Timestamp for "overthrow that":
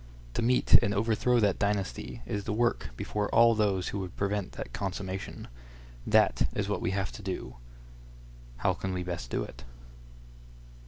0.95-1.59